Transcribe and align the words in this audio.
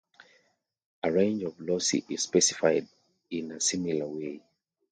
A 1.03 1.11
range 1.11 1.43
of 1.43 1.59
loci 1.59 2.03
is 2.09 2.23
specified 2.23 2.87
in 3.29 3.51
a 3.51 3.59
similar 3.59 4.07
way. 4.07 4.41